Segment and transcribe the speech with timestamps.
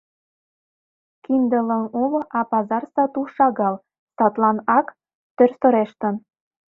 [1.23, 3.75] —Кинде лыҥ уло, а пазар сату шагал,
[4.17, 4.87] садлан ак
[5.35, 6.15] тӧрсырештын.